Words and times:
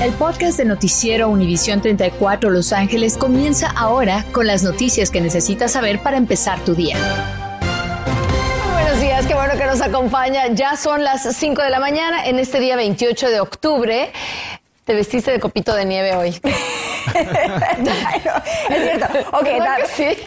El 0.00 0.14
podcast 0.14 0.56
de 0.56 0.64
Noticiero 0.64 1.28
Univisión 1.28 1.82
34 1.82 2.48
Los 2.48 2.72
Ángeles 2.72 3.18
comienza 3.18 3.70
ahora 3.76 4.24
con 4.32 4.46
las 4.46 4.62
noticias 4.62 5.10
que 5.10 5.20
necesitas 5.20 5.72
saber 5.72 6.02
para 6.02 6.16
empezar 6.16 6.58
tu 6.64 6.74
día. 6.74 6.96
Buenos 8.72 8.98
días, 8.98 9.26
qué 9.26 9.34
bueno 9.34 9.52
que 9.58 9.66
nos 9.66 9.82
acompaña. 9.82 10.46
Ya 10.54 10.78
son 10.78 11.04
las 11.04 11.24
5 11.36 11.60
de 11.60 11.68
la 11.68 11.80
mañana 11.80 12.24
en 12.24 12.38
este 12.38 12.60
día 12.60 12.76
28 12.76 13.28
de 13.28 13.40
octubre. 13.40 14.10
Te 14.84 14.94
vestiste 14.94 15.30
de 15.30 15.40
copito 15.40 15.74
de 15.74 15.84
nieve 15.84 16.16
hoy. 16.16 16.28
es 18.70 18.82
cierto. 18.82 19.06
Okay, 19.38 19.58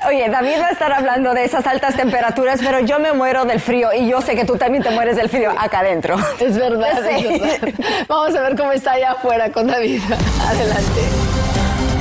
Oye, 0.07 0.29
David 0.29 0.61
va 0.61 0.67
a 0.67 0.71
estar 0.71 0.91
hablando 0.93 1.33
de 1.33 1.43
esas 1.43 1.65
altas 1.65 1.95
temperaturas, 1.95 2.59
pero 2.63 2.79
yo 2.79 2.99
me 2.99 3.13
muero 3.13 3.45
del 3.45 3.59
frío 3.59 3.89
y 3.93 4.07
yo 4.07 4.21
sé 4.21 4.35
que 4.35 4.45
tú 4.45 4.55
también 4.57 4.83
te 4.83 4.91
mueres 4.91 5.15
del 5.15 5.29
frío 5.29 5.51
acá 5.57 5.79
adentro. 5.79 6.17
Es 6.39 6.57
verdad, 6.57 7.05
es 7.09 7.41
verdad. 7.41 7.73
Vamos 8.07 8.35
a 8.35 8.41
ver 8.41 8.55
cómo 8.55 8.71
está 8.71 8.93
allá 8.93 9.11
afuera 9.11 9.51
con 9.51 9.67
David. 9.67 10.01
Adelante. 10.47 11.01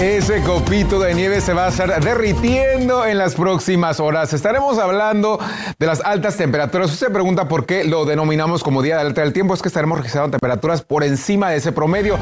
Ese 0.03 0.43
copito 0.43 0.99
de 0.99 1.15
nieve 1.15 1.41
se 1.41 1.53
va 1.53 1.67
a 1.67 1.69
estar 1.69 2.03
derritiendo 2.03 3.07
en 3.07 3.19
las 3.19 3.37
próximas 3.37 4.01
horas. 4.01 4.33
Estaremos 4.33 4.77
hablando 4.79 5.39
de 5.79 5.87
las 5.87 6.01
altas 6.01 6.37
temperaturas. 6.37 6.91
Usted 6.91 7.07
se 7.07 7.13
pregunta 7.13 7.47
por 7.47 7.67
qué 7.67 7.85
lo 7.85 8.05
denominamos 8.05 8.65
como 8.65 8.83
Día 8.83 8.97
de 8.97 9.03
Alta 9.03 9.21
del 9.21 9.33
Tiempo. 9.33 9.55
Es 9.55 9.63
que 9.63 9.69
estaremos 9.69 9.99
registrando 9.99 10.33
temperaturas 10.33 10.83
por 10.83 11.05
encima 11.05 11.51
de 11.51 11.59
ese 11.59 11.71
promedio. 11.71 12.19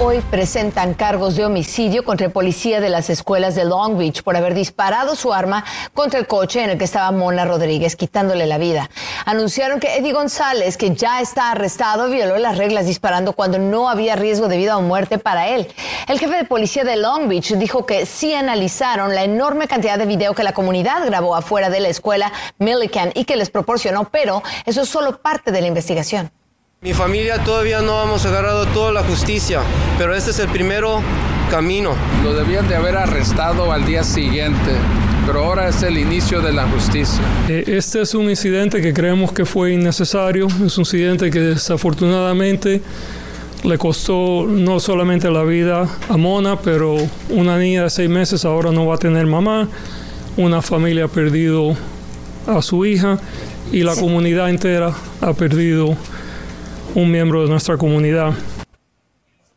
Hoy 0.00 0.20
presentan 0.30 0.94
cargos 0.94 1.34
de 1.34 1.44
homicidio 1.44 2.04
contra 2.04 2.26
el 2.26 2.32
policía 2.32 2.80
de 2.80 2.88
las 2.88 3.10
escuelas 3.10 3.56
de 3.56 3.64
Long 3.64 3.98
Beach 3.98 4.22
por 4.22 4.36
haber 4.36 4.54
disparado 4.54 5.16
su 5.16 5.32
arma 5.32 5.64
contra 5.92 6.20
el 6.20 6.28
coche 6.28 6.62
en 6.62 6.70
el 6.70 6.78
que 6.78 6.84
estaba 6.84 7.10
Mona 7.10 7.44
Rodríguez, 7.44 7.96
quitándole 7.96 8.46
la 8.46 8.58
vida. 8.58 8.88
Anunciaron 9.26 9.80
que 9.80 9.96
Eddie 9.96 10.12
González, 10.12 10.76
que 10.76 10.94
ya 10.94 11.20
está 11.20 11.50
arrestado, 11.50 12.08
violó 12.10 12.38
las 12.38 12.58
reglas 12.58 12.86
disparando 12.86 13.32
cuando 13.32 13.58
no 13.58 13.88
había 13.88 14.14
riesgo 14.14 14.46
de 14.46 14.56
vida 14.56 14.76
o 14.78 14.82
muerte 14.82 15.18
para 15.18 15.48
él. 15.48 15.66
El 16.06 16.20
jefe 16.20 16.36
de 16.36 16.44
policía 16.44 16.84
de 16.84 16.94
Long 16.94 17.26
Beach 17.26 17.54
dijo 17.54 17.84
que 17.84 18.06
sí 18.06 18.32
analizaron 18.32 19.16
la 19.16 19.24
enorme 19.24 19.66
cantidad 19.66 19.98
de 19.98 20.06
video 20.06 20.32
que 20.32 20.44
la 20.44 20.52
comunidad 20.52 21.04
grabó 21.06 21.34
afuera 21.34 21.70
de 21.70 21.80
la 21.80 21.88
escuela 21.88 22.32
Millikan 22.58 23.10
y 23.16 23.24
que 23.24 23.34
les 23.34 23.50
proporcionó, 23.50 24.08
pero 24.10 24.44
eso 24.64 24.82
es 24.82 24.88
solo 24.88 25.20
parte 25.20 25.50
de 25.50 25.60
la 25.60 25.66
investigación. 25.66 26.30
Mi 26.80 26.92
familia 26.92 27.42
todavía 27.42 27.82
no 27.82 28.00
hemos 28.04 28.24
agarrado 28.24 28.64
toda 28.66 28.92
la 28.92 29.02
justicia, 29.02 29.62
pero 29.98 30.14
este 30.14 30.30
es 30.30 30.38
el 30.38 30.46
primero 30.48 31.02
camino. 31.50 31.96
Lo 32.22 32.32
debían 32.34 32.68
de 32.68 32.76
haber 32.76 32.96
arrestado 32.96 33.72
al 33.72 33.84
día 33.84 34.04
siguiente, 34.04 34.76
pero 35.26 35.44
ahora 35.44 35.66
es 35.70 35.82
el 35.82 35.98
inicio 35.98 36.40
de 36.40 36.52
la 36.52 36.68
justicia. 36.68 37.20
Eh, 37.48 37.64
este 37.66 38.02
es 38.02 38.14
un 38.14 38.30
incidente 38.30 38.80
que 38.80 38.92
creemos 38.94 39.32
que 39.32 39.44
fue 39.44 39.72
innecesario, 39.72 40.46
es 40.46 40.78
un 40.78 40.82
incidente 40.82 41.32
que 41.32 41.40
desafortunadamente 41.40 42.80
le 43.64 43.76
costó 43.76 44.46
no 44.46 44.78
solamente 44.78 45.32
la 45.32 45.42
vida 45.42 45.88
a 46.08 46.16
Mona, 46.16 46.60
pero 46.60 46.96
una 47.30 47.58
niña 47.58 47.82
de 47.82 47.90
seis 47.90 48.08
meses 48.08 48.44
ahora 48.44 48.70
no 48.70 48.86
va 48.86 48.94
a 48.94 48.98
tener 48.98 49.26
mamá, 49.26 49.68
una 50.36 50.62
familia 50.62 51.06
ha 51.06 51.08
perdido 51.08 51.74
a 52.46 52.62
su 52.62 52.86
hija 52.86 53.18
y 53.72 53.82
la 53.82 53.96
comunidad 53.96 54.48
entera 54.48 54.92
ha 55.20 55.32
perdido 55.32 55.96
un 56.94 57.10
miembro 57.10 57.42
de 57.42 57.48
nuestra 57.48 57.76
comunidad. 57.76 58.32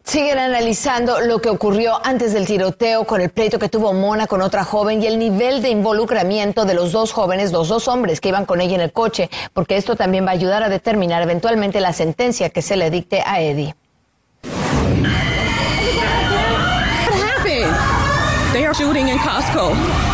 Siguen 0.03 0.39
analizando 0.39 1.21
lo 1.21 1.41
que 1.41 1.49
ocurrió 1.49 1.99
antes 2.03 2.33
del 2.33 2.45
tiroteo 2.45 3.05
con 3.05 3.21
el 3.21 3.29
pleito 3.29 3.59
que 3.59 3.69
tuvo 3.69 3.93
Mona 3.93 4.27
con 4.27 4.41
otra 4.41 4.63
joven 4.63 5.01
y 5.01 5.07
el 5.07 5.19
nivel 5.19 5.61
de 5.61 5.69
involucramiento 5.69 6.65
de 6.65 6.73
los 6.73 6.91
dos 6.91 7.13
jóvenes, 7.13 7.52
los 7.52 7.69
dos 7.69 7.87
hombres 7.87 8.19
que 8.19 8.29
iban 8.29 8.45
con 8.45 8.61
ella 8.61 8.75
en 8.75 8.81
el 8.81 8.91
coche, 8.91 9.29
porque 9.53 9.77
esto 9.77 9.95
también 9.95 10.25
va 10.25 10.31
a 10.31 10.33
ayudar 10.33 10.63
a 10.63 10.69
determinar 10.69 11.21
eventualmente 11.21 11.79
la 11.79 11.93
sentencia 11.93 12.49
que 12.49 12.61
se 12.61 12.75
le 12.75 12.89
dicte 12.89 13.23
a 13.25 13.41
Eddie. 13.41 13.75
They 18.53 18.65
are 18.65 18.73
shooting 18.73 19.07
in 19.07 19.17
Costco. 19.19 20.11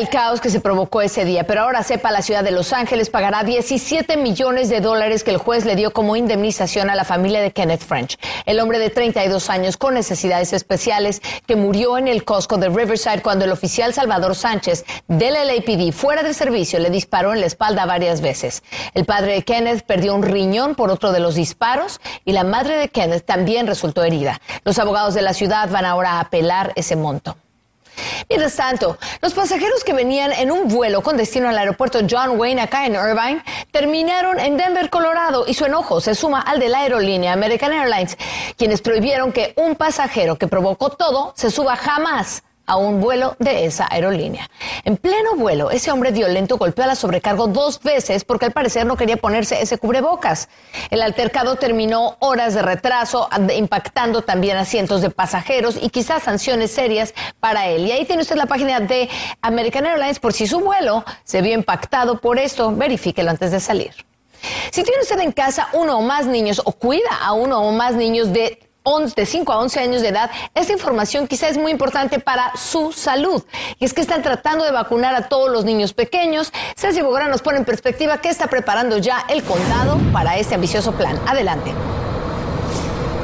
El 0.00 0.08
caos 0.08 0.40
que 0.40 0.48
se 0.48 0.60
provocó 0.60 1.02
ese 1.02 1.26
día, 1.26 1.44
pero 1.44 1.60
ahora 1.60 1.82
sepa, 1.82 2.10
la 2.10 2.22
ciudad 2.22 2.42
de 2.42 2.52
Los 2.52 2.72
Ángeles 2.72 3.10
pagará 3.10 3.44
17 3.44 4.16
millones 4.16 4.70
de 4.70 4.80
dólares 4.80 5.22
que 5.22 5.30
el 5.30 5.36
juez 5.36 5.66
le 5.66 5.76
dio 5.76 5.92
como 5.92 6.16
indemnización 6.16 6.88
a 6.88 6.94
la 6.94 7.04
familia 7.04 7.42
de 7.42 7.50
Kenneth 7.50 7.82
French, 7.82 8.18
el 8.46 8.60
hombre 8.60 8.78
de 8.78 8.88
32 8.88 9.50
años 9.50 9.76
con 9.76 9.92
necesidades 9.92 10.54
especiales 10.54 11.20
que 11.46 11.54
murió 11.54 11.98
en 11.98 12.08
el 12.08 12.24
Costco 12.24 12.56
de 12.56 12.70
Riverside 12.70 13.20
cuando 13.20 13.44
el 13.44 13.52
oficial 13.52 13.92
Salvador 13.92 14.34
Sánchez 14.34 14.86
del 15.06 15.34
LAPD 15.34 15.92
fuera 15.92 16.22
de 16.22 16.32
servicio 16.32 16.78
le 16.78 16.88
disparó 16.88 17.34
en 17.34 17.40
la 17.40 17.46
espalda 17.46 17.84
varias 17.84 18.22
veces. 18.22 18.62
El 18.94 19.04
padre 19.04 19.34
de 19.34 19.42
Kenneth 19.42 19.84
perdió 19.84 20.14
un 20.14 20.22
riñón 20.22 20.76
por 20.76 20.90
otro 20.90 21.12
de 21.12 21.20
los 21.20 21.34
disparos 21.34 22.00
y 22.24 22.32
la 22.32 22.44
madre 22.44 22.78
de 22.78 22.88
Kenneth 22.88 23.26
también 23.26 23.66
resultó 23.66 24.02
herida. 24.02 24.40
Los 24.64 24.78
abogados 24.78 25.12
de 25.12 25.20
la 25.20 25.34
ciudad 25.34 25.68
van 25.68 25.84
ahora 25.84 26.12
a 26.12 26.20
apelar 26.20 26.72
ese 26.74 26.96
monto. 26.96 27.36
Mientras 28.28 28.56
tanto, 28.56 28.98
los 29.20 29.34
pasajeros 29.34 29.84
que 29.84 29.92
venían 29.92 30.32
en 30.32 30.50
un 30.50 30.68
vuelo 30.68 31.02
con 31.02 31.16
destino 31.16 31.48
al 31.48 31.58
aeropuerto 31.58 32.00
John 32.08 32.38
Wayne 32.38 32.62
acá 32.62 32.86
en 32.86 32.94
Irvine 32.94 33.42
terminaron 33.70 34.38
en 34.40 34.56
Denver, 34.56 34.90
Colorado, 34.90 35.44
y 35.46 35.54
su 35.54 35.64
enojo 35.64 36.00
se 36.00 36.14
suma 36.14 36.40
al 36.40 36.60
de 36.60 36.68
la 36.68 36.80
aerolínea 36.80 37.32
American 37.32 37.72
Airlines, 37.72 38.16
quienes 38.56 38.80
prohibieron 38.80 39.32
que 39.32 39.52
un 39.56 39.76
pasajero 39.76 40.36
que 40.36 40.46
provocó 40.46 40.90
todo 40.90 41.32
se 41.36 41.50
suba 41.50 41.76
jamás 41.76 42.42
a 42.70 42.76
un 42.76 43.00
vuelo 43.00 43.34
de 43.40 43.64
esa 43.64 43.88
aerolínea. 43.90 44.48
En 44.84 44.96
pleno 44.96 45.34
vuelo, 45.34 45.72
ese 45.72 45.90
hombre 45.90 46.12
violento 46.12 46.56
golpeó 46.56 46.84
a 46.84 46.86
la 46.86 46.94
sobrecargo 46.94 47.48
dos 47.48 47.82
veces 47.82 48.22
porque 48.22 48.46
al 48.46 48.52
parecer 48.52 48.86
no 48.86 48.96
quería 48.96 49.16
ponerse 49.16 49.60
ese 49.60 49.76
cubrebocas. 49.76 50.48
El 50.88 51.02
altercado 51.02 51.56
terminó 51.56 52.16
horas 52.20 52.54
de 52.54 52.62
retraso, 52.62 53.28
impactando 53.56 54.22
también 54.22 54.56
a 54.56 54.64
cientos 54.64 55.02
de 55.02 55.10
pasajeros 55.10 55.76
y 55.82 55.90
quizás 55.90 56.22
sanciones 56.22 56.70
serias 56.70 57.12
para 57.40 57.66
él. 57.66 57.88
Y 57.88 57.90
ahí 57.90 58.04
tiene 58.04 58.22
usted 58.22 58.36
la 58.36 58.46
página 58.46 58.78
de 58.78 59.08
American 59.42 59.86
Airlines 59.86 60.20
por 60.20 60.32
si 60.32 60.46
su 60.46 60.60
vuelo 60.60 61.04
se 61.24 61.42
vio 61.42 61.54
impactado 61.54 62.20
por 62.20 62.38
esto, 62.38 62.70
verifíquelo 62.70 63.30
antes 63.30 63.50
de 63.50 63.58
salir. 63.58 63.94
Si 64.70 64.84
tiene 64.84 65.02
usted 65.02 65.18
en 65.18 65.32
casa 65.32 65.70
uno 65.72 65.98
o 65.98 66.02
más 66.02 66.26
niños 66.26 66.62
o 66.64 66.70
cuida 66.70 67.16
a 67.20 67.32
uno 67.32 67.62
o 67.62 67.72
más 67.72 67.96
niños 67.96 68.32
de 68.32 68.69
de 69.14 69.26
5 69.26 69.52
a 69.52 69.58
11 69.60 69.80
años 69.80 70.02
de 70.02 70.08
edad, 70.08 70.30
esta 70.54 70.72
información 70.72 71.26
quizá 71.26 71.48
es 71.48 71.56
muy 71.56 71.70
importante 71.70 72.18
para 72.18 72.56
su 72.56 72.92
salud. 72.92 73.44
Y 73.78 73.84
es 73.84 73.92
que 73.92 74.00
están 74.00 74.22
tratando 74.22 74.64
de 74.64 74.72
vacunar 74.72 75.14
a 75.14 75.28
todos 75.28 75.50
los 75.50 75.64
niños 75.64 75.92
pequeños. 75.92 76.52
Ceci 76.76 77.00
Bogora 77.02 77.28
nos 77.28 77.42
pone 77.42 77.58
en 77.58 77.64
perspectiva 77.64 78.20
qué 78.20 78.30
está 78.30 78.48
preparando 78.48 78.98
ya 78.98 79.24
el 79.28 79.44
condado 79.44 79.98
para 80.12 80.38
este 80.38 80.54
ambicioso 80.54 80.92
plan. 80.92 81.20
Adelante 81.26 81.72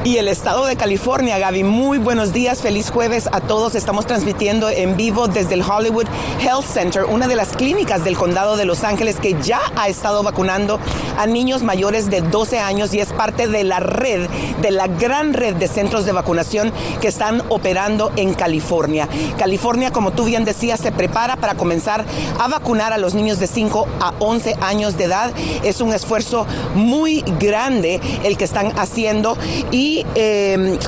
y 0.07 0.19
el 0.19 0.29
estado 0.29 0.67
de 0.67 0.77
California. 0.77 1.37
Gaby, 1.37 1.65
muy 1.65 1.99
buenos 1.99 2.33
días, 2.33 2.63
feliz 2.63 2.91
jueves 2.91 3.29
a 3.33 3.41
todos. 3.41 3.75
Estamos 3.75 4.07
transmitiendo 4.07 4.71
en 4.71 4.97
vivo 4.97 5.27
desde 5.27 5.55
el 5.55 5.63
Hollywood 5.63 6.07
Health 6.41 6.65
Center, 6.65 7.07
una 7.07 7.27
de 7.27 7.35
las 7.35 7.57
clínicas 7.57 8.05
del 8.05 8.17
condado 8.17 8.57
de 8.57 8.67
Los 8.67 8.85
Ángeles 8.85 9.17
que 9.17 9.35
ya 9.43 9.61
ha 9.75 9.89
estado 9.89 10.23
vacunando 10.23 10.79
a 11.19 11.27
niños 11.27 11.65
mayores 11.65 12.09
de 12.09 12.21
12 12.21 12.61
años 12.61 12.95
y 12.95 13.01
es 13.01 13.13
parte 13.13 13.49
de 13.49 13.65
la 13.65 13.81
red, 13.81 14.29
de 14.63 14.71
la 14.71 14.87
gran 14.87 15.35
red 15.35 15.57
de 15.57 15.67
centros 15.67 16.07
de 16.07 16.13
vacunación 16.13 16.73
que 17.01 17.09
están 17.09 17.43
operando 17.49 18.13
en 18.15 18.33
California. 18.35 19.09
California, 19.37 19.91
como 19.91 20.13
tú 20.13 20.25
bien 20.25 20.45
decías, 20.45 20.79
se 20.79 20.93
prepara 20.93 21.35
para 21.35 21.57
comenzar 21.57 22.05
a 22.39 22.47
vacunar 22.47 22.93
a 22.93 22.99
los 22.99 23.15
niños 23.15 23.41
de 23.41 23.49
5 23.49 23.89
a 23.99 24.15
11 24.21 24.55
años 24.61 24.97
de 24.97 25.05
edad. 25.05 25.33
Es 25.65 25.81
un 25.81 25.93
esfuerzo 25.93 26.47
muy 26.77 27.25
grande 27.41 28.01
el 28.23 28.37
que 28.37 28.45
están 28.45 28.73
haciendo 28.79 29.37
y 29.73 29.96
Em, 30.15 30.79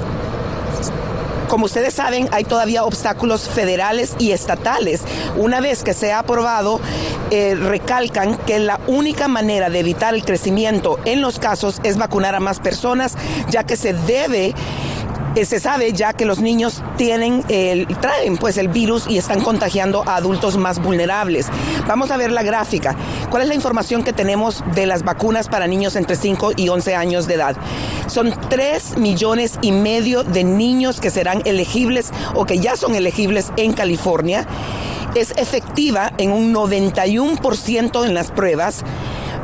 como 1.48 1.64
ustedes 1.64 1.94
saben, 1.94 2.28
hay 2.30 2.44
todavía 2.44 2.84
obstáculos 2.84 3.48
federales 3.48 4.14
y 4.18 4.32
estatales. 4.32 5.00
Una 5.36 5.60
vez 5.60 5.82
que 5.82 5.94
se 5.94 6.12
ha 6.12 6.18
aprobado, 6.18 6.78
eh, 7.30 7.54
recalcan 7.54 8.36
que 8.36 8.58
la 8.58 8.78
única 8.86 9.28
manera 9.28 9.70
de 9.70 9.80
evitar 9.80 10.14
el 10.14 10.24
crecimiento 10.24 10.98
en 11.06 11.22
los 11.22 11.38
casos 11.38 11.80
es 11.84 11.96
vacunar 11.96 12.34
a 12.34 12.40
más 12.40 12.60
personas, 12.60 13.16
ya 13.48 13.64
que 13.64 13.76
se 13.76 13.94
debe 13.94 14.54
eh, 15.34 15.44
se 15.44 15.60
sabe 15.60 15.92
ya 15.92 16.12
que 16.12 16.24
los 16.24 16.40
niños 16.40 16.82
tienen 16.96 17.44
el, 17.48 17.86
traen 18.00 18.36
pues 18.36 18.58
el 18.58 18.68
virus 18.68 19.06
y 19.08 19.18
están 19.18 19.40
contagiando 19.40 20.02
a 20.06 20.16
adultos 20.16 20.56
más 20.56 20.80
vulnerables. 20.80 21.46
Vamos 21.86 22.10
a 22.10 22.16
ver 22.16 22.32
la 22.32 22.42
gráfica. 22.42 22.96
¿Cuál 23.30 23.42
es 23.42 23.48
la 23.48 23.54
información 23.54 24.02
que 24.02 24.12
tenemos 24.12 24.64
de 24.74 24.86
las 24.86 25.02
vacunas 25.02 25.48
para 25.48 25.66
niños 25.66 25.96
entre 25.96 26.16
5 26.16 26.52
y 26.56 26.68
11 26.68 26.94
años 26.94 27.26
de 27.26 27.34
edad? 27.34 27.56
Son 28.06 28.34
3 28.48 28.98
millones 28.98 29.58
y 29.62 29.72
medio 29.72 30.24
de 30.24 30.44
niños 30.44 31.00
que 31.00 31.10
serán 31.10 31.42
elegibles 31.44 32.10
o 32.34 32.46
que 32.46 32.58
ya 32.58 32.76
son 32.76 32.94
elegibles 32.94 33.52
en 33.56 33.72
California. 33.72 34.46
Es 35.14 35.32
efectiva 35.32 36.12
en 36.18 36.32
un 36.32 36.54
91% 36.54 38.04
en 38.04 38.14
las 38.14 38.30
pruebas 38.30 38.84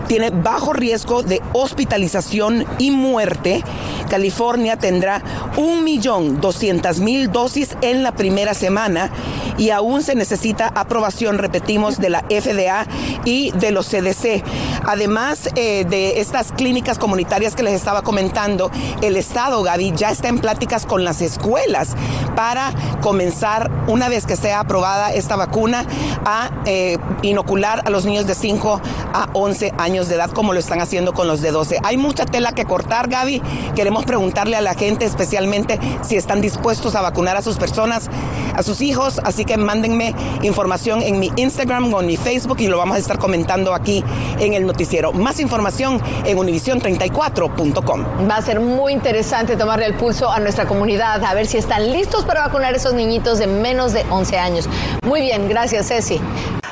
tiene 0.07 0.31
bajo 0.31 0.73
riesgo 0.73 1.23
de 1.23 1.43
hospitalización 1.53 2.65
y 2.79 2.91
muerte. 2.91 3.63
California 4.09 4.77
tendrá 4.77 5.23
1.200.000 5.57 7.31
dosis 7.31 7.77
en 7.81 8.03
la 8.03 8.13
primera 8.13 8.55
semana 8.55 9.11
y 9.59 9.71
aún 9.71 10.03
se 10.03 10.15
necesita 10.15 10.73
aprobación, 10.75 11.39
repetimos, 11.39 11.99
de 11.99 12.11
la 12.11 12.21
FDA 12.23 12.87
y 13.25 13.51
de 13.53 13.71
los 13.71 13.89
CDC. 13.89 14.43
Además 14.85 15.49
eh, 15.55 15.85
de 15.89 16.21
estas 16.21 16.53
clínicas 16.53 16.99
comunitarias 16.99 17.55
que 17.55 17.63
les 17.63 17.75
estaba 17.75 18.03
comentando, 18.03 18.71
el 19.03 19.17
Estado, 19.17 19.63
Gaby, 19.63 19.93
ya 19.97 20.11
está 20.11 20.29
en 20.29 20.39
pláticas 20.39 20.87
con 20.87 21.05
las 21.05 21.21
escuelas 21.21 21.95
para 22.37 22.73
comenzar, 23.01 23.71
una 23.87 24.09
vez 24.09 24.27
que 24.27 24.37
sea 24.37 24.61
aprobada 24.61 25.13
esta 25.13 25.37
vacuna, 25.37 25.85
a 26.25 26.51
eh, 26.67 26.99
inocular 27.23 27.83
a 27.85 27.91
los 27.91 28.05
niños 28.05 28.27
de 28.27 28.35
5 28.35 28.81
a 29.13 29.29
11 29.33 29.73
años 29.79 30.09
de 30.09 30.17
edad, 30.17 30.31
como 30.31 30.53
lo 30.53 30.61
están 30.61 30.81
haciendo 30.81 31.13
con 31.13 31.27
los 31.27 31.41
de 31.41 31.51
12. 31.51 31.79
Hay 31.83 31.97
mucha 31.97 32.25
tela 32.27 32.53
que 32.53 32.65
cortar, 32.65 33.09
Gaby. 33.09 33.43
Queremos 33.75 34.05
preguntarle 34.05 34.57
a 34.57 34.61
la 34.61 34.75
gente, 34.75 35.05
especialmente 35.05 35.79
si 36.03 36.17
están 36.17 36.41
dispuestos 36.41 36.95
a 36.95 37.01
vacunar 37.01 37.37
a 37.37 37.43
sus 37.43 37.57
personas, 37.57 38.09
a 38.55 38.63
sus 38.63 38.81
hijos. 38.81 39.21
Así 39.25 39.44
que 39.45 39.57
mándenme 39.57 40.15
información 40.43 41.03
en 41.03 41.19
mi 41.19 41.31
Instagram 41.37 41.93
o 41.93 42.01
en 42.01 42.07
mi 42.07 42.17
Facebook 42.17 42.59
y 42.61 42.69
lo 42.69 42.79
vamos 42.79 42.97
a 42.97 43.01
estar 43.01 43.19
comentando 43.19 43.75
aquí 43.75 44.05
en 44.39 44.55
el 44.55 44.67
noticiero. 44.67 45.13
Más 45.13 45.41
información 45.41 46.01
en 46.25 46.39
univision34.com. 46.39 48.29
Va 48.29 48.37
a 48.37 48.43
ser 48.43 48.61
muy 48.61 48.93
interesante 48.93 49.57
tomarle 49.57 49.87
el 49.87 49.95
pulso 49.95 50.31
a 50.31 50.41
nuestra 50.41 50.67
comunidad, 50.67 51.23
a 51.25 51.35
ver 51.35 51.47
si 51.47 51.59
están 51.59 51.93
listos 51.93 52.25
para 52.25 52.47
vacunar 52.47 52.75
a 52.75 52.77
esos 52.77 52.95
niñitos 52.95 53.39
de 53.39 53.47
menos 53.47 53.93
de 53.93 54.05
11 54.11 54.39
años. 54.39 54.69
Muy 55.05 55.21
bien, 55.21 55.49
gracias 55.49 55.89
Ceci. 55.89 56.21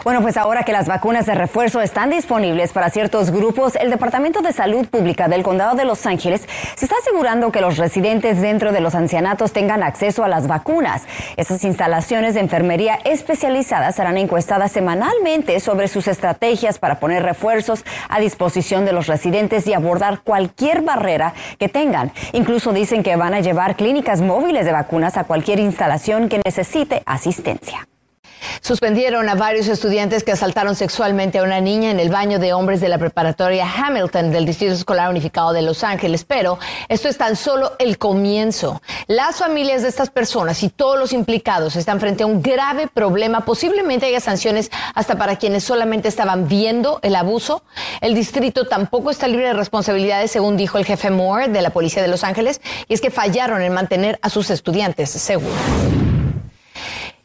Bueno, 0.04 0.20
pues 0.20 0.36
ahora 0.36 0.64
que 0.64 0.72
las 0.72 0.88
vacunas 0.88 1.26
de 1.26 1.34
refuerzo 1.36 1.80
están 1.80 2.10
disponibles 2.10 2.72
para 2.72 2.90
ciertos 2.90 3.30
grupos, 3.30 3.76
el 3.76 3.88
Departamento 3.88 4.42
de 4.42 4.52
Salud 4.52 4.88
Pública 4.88 5.28
del 5.28 5.44
Condado 5.44 5.76
de 5.76 5.84
Los 5.84 6.06
Ángeles 6.06 6.42
se 6.74 6.86
está 6.86 6.96
asegurando 7.00 7.52
que 7.52 7.60
los 7.60 7.76
residentes 7.76 8.40
dentro 8.40 8.72
de 8.72 8.80
los 8.80 8.96
ancianatos 8.96 9.52
tengan 9.52 9.84
acceso 9.84 10.24
a 10.24 10.28
las 10.28 10.48
vacunas. 10.48 11.04
Esas 11.36 11.62
instalaciones 11.62 12.34
de 12.34 12.40
enfermería 12.40 12.98
especializadas 13.04 13.94
serán 13.94 14.18
encuestadas 14.18 14.72
semanalmente 14.72 15.60
sobre 15.60 15.86
sus 15.86 16.08
estrategias 16.08 16.80
para 16.80 16.98
poner 16.98 17.22
refuerzos 17.22 17.84
a 18.08 18.18
disposición 18.18 18.84
de 18.84 18.92
los 18.92 19.06
residentes 19.06 19.68
y 19.68 19.72
abordar 19.72 20.22
cualquier 20.22 20.82
barrera 20.82 21.32
que 21.60 21.68
tengan. 21.68 22.10
Incluso 22.32 22.72
dicen 22.72 23.04
que 23.04 23.14
van 23.14 23.34
a 23.34 23.40
llevar 23.40 23.76
clínicas 23.76 24.20
móviles 24.20 24.66
de 24.66 24.72
vacunas 24.72 25.16
a 25.16 25.24
cualquier 25.24 25.60
instalación 25.60 26.28
que 26.28 26.40
necesite 26.44 27.04
asistencia. 27.06 27.86
Suspendieron 28.60 29.28
a 29.28 29.34
varios 29.34 29.68
estudiantes 29.68 30.24
que 30.24 30.32
asaltaron 30.32 30.74
sexualmente 30.74 31.38
a 31.38 31.42
una 31.42 31.60
niña 31.60 31.90
en 31.90 32.00
el 32.00 32.10
baño 32.10 32.38
de 32.38 32.52
hombres 32.52 32.80
de 32.80 32.88
la 32.88 32.98
preparatoria 32.98 33.66
Hamilton 33.66 34.30
del 34.30 34.46
Distrito 34.46 34.74
Escolar 34.74 35.10
Unificado 35.10 35.52
de 35.52 35.62
Los 35.62 35.84
Ángeles, 35.84 36.24
pero 36.24 36.58
esto 36.88 37.08
es 37.08 37.18
tan 37.18 37.36
solo 37.36 37.72
el 37.78 37.98
comienzo. 37.98 38.80
Las 39.06 39.36
familias 39.36 39.82
de 39.82 39.88
estas 39.88 40.10
personas 40.10 40.62
y 40.62 40.68
todos 40.68 40.98
los 40.98 41.12
implicados 41.12 41.76
están 41.76 42.00
frente 42.00 42.22
a 42.22 42.26
un 42.26 42.42
grave 42.42 42.86
problema. 42.86 43.44
Posiblemente 43.44 44.06
haya 44.06 44.20
sanciones 44.20 44.70
hasta 44.94 45.16
para 45.16 45.36
quienes 45.36 45.64
solamente 45.64 46.08
estaban 46.08 46.48
viendo 46.48 47.00
el 47.02 47.16
abuso. 47.16 47.62
El 48.00 48.14
distrito 48.14 48.66
tampoco 48.66 49.10
está 49.10 49.28
libre 49.28 49.46
de 49.46 49.54
responsabilidades, 49.54 50.30
según 50.30 50.56
dijo 50.56 50.78
el 50.78 50.84
jefe 50.84 51.10
Moore 51.10 51.48
de 51.48 51.62
la 51.62 51.70
Policía 51.70 52.02
de 52.02 52.08
Los 52.08 52.24
Ángeles, 52.24 52.60
y 52.88 52.94
es 52.94 53.00
que 53.00 53.10
fallaron 53.10 53.62
en 53.62 53.72
mantener 53.72 54.18
a 54.22 54.30
sus 54.30 54.50
estudiantes 54.50 55.10
seguros. 55.10 56.11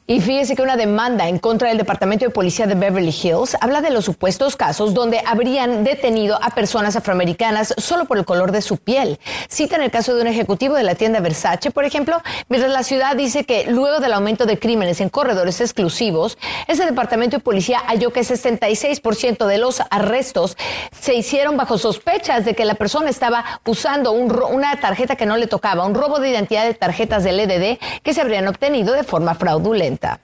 Y 0.10 0.22
fíjese 0.22 0.56
que 0.56 0.62
una 0.62 0.78
demanda 0.78 1.28
en 1.28 1.38
contra 1.38 1.68
del 1.68 1.78
Departamento 1.78 2.24
de 2.24 2.32
Policía 2.32 2.66
de 2.66 2.76
Beverly 2.76 3.10
Hills 3.10 3.58
habla 3.60 3.82
de 3.82 3.90
los 3.90 4.06
supuestos 4.06 4.56
casos 4.56 4.94
donde 4.94 5.22
habrían 5.26 5.84
detenido 5.84 6.40
a 6.42 6.52
personas 6.52 6.96
afroamericanas 6.96 7.74
solo 7.76 8.06
por 8.06 8.18
el 8.18 8.24
color 8.24 8.54
de 8.54 8.62
su 8.62 8.78
piel. 8.78 9.20
Citan 9.50 9.82
el 9.82 9.92
caso 9.92 10.16
de 10.16 10.22
un 10.22 10.28
ejecutivo 10.28 10.76
de 10.76 10.84
la 10.84 10.96
tienda 10.96 11.20
Versace, 11.20 11.72
por 11.72 11.84
ejemplo, 11.84 12.22
mientras 12.48 12.72
la 12.72 12.84
ciudad 12.84 13.18
dice 13.18 13.44
que 13.44 13.66
luego 13.70 14.00
del 14.00 14.14
aumento 14.14 14.46
de 14.46 14.58
crímenes 14.58 15.02
en 15.02 15.10
corredores 15.10 15.60
exclusivos, 15.60 16.38
ese 16.70 16.86
Departamento 16.86 17.36
de 17.36 17.44
Policía 17.44 17.80
halló 17.86 18.14
que 18.14 18.22
66% 18.22 19.46
de 19.46 19.58
los 19.58 19.82
arrestos 19.90 20.56
se 20.98 21.16
hicieron 21.16 21.58
bajo 21.58 21.78
sospechas 21.78 22.46
de 22.46 22.54
que 22.54 22.64
la 22.64 22.76
persona 22.76 23.10
estaba 23.10 23.44
usando 23.66 24.14
una 24.14 24.80
tarjeta 24.80 25.18
que 25.18 25.26
no 25.26 25.36
le 25.36 25.48
tocaba, 25.48 25.86
un 25.86 25.96
robo 25.96 26.22
de 26.22 26.30
identidad 26.30 26.64
de 26.64 26.76
tarjetas 26.76 27.26
del 27.26 27.42
EDD 27.42 27.78
que 28.04 28.14
se 28.14 28.22
habrían 28.22 28.48
obtenido 28.48 28.94
de 28.94 29.04
forma 29.04 29.36
fraudulenta. 29.36 29.97
30. 29.98 30.20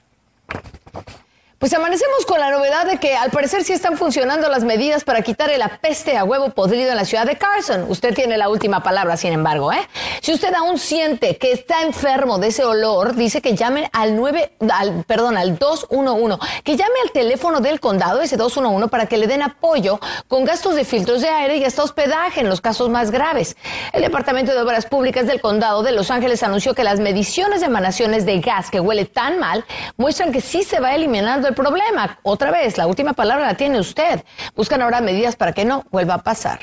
Pues 1.64 1.74
amanecemos 1.74 2.26
con 2.26 2.42
la 2.42 2.52
novedad 2.52 2.86
de 2.86 2.98
que 2.98 3.16
al 3.16 3.32
parecer 3.32 3.64
sí 3.64 3.72
están 3.72 3.98
funcionando 3.98 4.50
las 4.50 4.66
medidas 4.66 5.06
para 5.06 5.22
quitar 5.22 5.50
el 5.50 5.62
apeste 5.62 6.18
a 6.18 6.26
huevo 6.26 6.50
podrido 6.50 6.92
en 6.92 6.98
la 6.98 7.06
ciudad 7.06 7.26
de 7.26 7.38
Carson. 7.38 7.86
Usted 7.88 8.14
tiene 8.14 8.38
la 8.38 8.50
última 8.50 8.84
palabra, 8.84 9.16
sin 9.16 9.32
embargo, 9.32 9.72
¿eh? 9.72 9.88
Si 10.20 10.34
usted 10.34 10.54
aún 10.56 10.78
siente 10.78 11.38
que 11.38 11.54
está 11.54 11.84
enfermo 11.84 12.38
de 12.38 12.48
ese 12.48 12.66
olor, 12.66 13.16
dice 13.16 13.42
que 13.42 13.56
llame 13.56 13.90
al 13.94 14.18
9, 14.18 14.52
al, 14.70 15.06
perdón, 15.06 15.38
al 15.38 15.58
211, 15.58 16.38
que 16.66 16.76
llame 16.76 16.96
al 17.02 17.12
teléfono 17.12 17.62
del 17.62 17.80
condado, 17.80 18.20
ese 18.20 18.36
211, 18.36 18.90
para 18.90 19.06
que 19.06 19.18
le 19.18 19.28
den 19.28 19.42
apoyo 19.42 20.02
con 20.28 20.44
gastos 20.44 20.76
de 20.76 20.84
filtros 20.84 21.22
de 21.22 21.30
aire 21.30 21.56
y 21.56 21.64
hasta 21.64 21.84
hospedaje 21.84 22.42
en 22.42 22.50
los 22.50 22.60
casos 22.60 22.90
más 22.90 23.10
graves. 23.10 23.56
El 23.94 24.02
Departamento 24.02 24.52
de 24.52 24.60
Obras 24.60 24.86
Públicas 24.86 25.28
del 25.28 25.40
condado 25.40 25.82
de 25.82 25.94
Los 25.94 26.12
Ángeles 26.12 26.44
anunció 26.44 26.74
que 26.74 26.84
las 26.84 27.00
mediciones 27.00 27.62
de 27.62 27.68
emanaciones 27.68 28.26
de 28.26 28.42
gas 28.42 28.70
que 28.70 28.82
huele 28.82 29.06
tan 29.06 29.40
mal 29.40 29.64
muestran 29.96 30.34
que 30.34 30.42
sí 30.42 30.64
se 30.64 30.82
va 30.82 30.94
eliminando 30.94 31.48
el 31.48 31.53
problema. 31.54 32.20
Otra 32.24 32.52
vez, 32.52 32.78
la 32.78 32.88
última 32.88 33.14
palabra 33.14 33.46
la 33.48 33.56
tiene 33.56 33.80
usted. 33.80 34.24
Buscan 34.56 34.82
ahora 34.82 35.02
medidas 35.02 35.36
para 35.36 35.54
que 35.54 35.66
no 35.66 35.86
vuelva 35.92 36.16
a 36.16 36.24
pasar. 36.24 36.60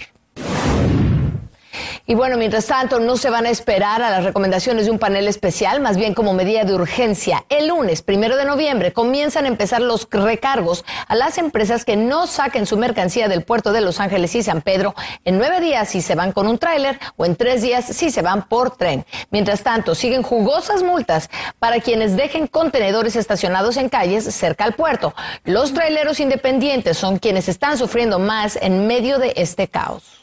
Y 2.07 2.15
bueno, 2.15 2.37
mientras 2.37 2.67
tanto, 2.67 2.99
no 2.99 3.17
se 3.17 3.31
van 3.31 3.47
a 3.47 3.51
esperar 3.51 4.03
a 4.03 4.11
las 4.11 4.25
recomendaciones 4.25 4.87
de 4.87 4.91
un 4.91 4.99
panel 4.99 5.29
especial, 5.29 5.81
más 5.81 5.97
bien 5.97 6.15
como 6.15 6.33
medida 6.33 6.65
de 6.65 6.75
urgencia. 6.75 7.45
El 7.49 7.69
lunes, 7.69 8.03
primero 8.03 8.37
de 8.37 8.45
noviembre, 8.45 8.93
comienzan 8.93 9.45
a 9.45 9.49
empezar 9.49 9.81
los 9.81 10.09
recargos 10.11 10.85
a 11.07 11.15
las 11.15 11.39
empresas 11.39 11.85
que 11.85 11.97
no 11.97 12.27
saquen 12.27 12.67
su 12.67 12.77
mercancía 12.77 13.29
del 13.29 13.43
puerto 13.43 13.73
de 13.73 13.81
Los 13.81 14.01
Ángeles 14.01 14.35
y 14.35 14.43
San 14.43 14.63
Pedro 14.63 14.95
en 15.25 15.39
nueve 15.39 15.61
días 15.61 15.89
si 15.89 16.01
se 16.01 16.15
van 16.15 16.33
con 16.33 16.47
un 16.47 16.59
tráiler 16.59 16.99
o 17.17 17.27
en 17.27 17.37
tres 17.37 17.63
días 17.63 17.85
si 17.85 18.11
se 18.11 18.23
van 18.23 18.49
por 18.49 18.77
tren. 18.77 19.05
Mientras 19.31 19.63
tanto, 19.63 19.95
siguen 19.95 20.23
jugosas 20.23 20.83
multas 20.83 21.31
para 21.59 21.81
quienes 21.81 22.17
dejen 22.17 22.47
contenedores 22.47 23.17
estacionados 23.17 23.77
en 23.77 23.89
calles 23.89 24.25
cerca 24.35 24.65
al 24.65 24.75
puerto. 24.75 25.15
Los 25.45 25.73
traileros 25.73 26.21
independientes 26.21 26.97
son 26.97 27.19
quienes 27.19 27.49
están 27.49 27.79
sufriendo 27.79 28.19
más 28.19 28.57
en 28.57 28.87
medio 28.87 29.19
de 29.19 29.33
este 29.37 29.69
caos. 29.69 30.20